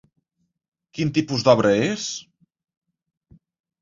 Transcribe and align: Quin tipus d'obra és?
Quin 0.99 1.11
tipus 1.19 1.45
d'obra 1.49 1.75
és? 1.91 2.07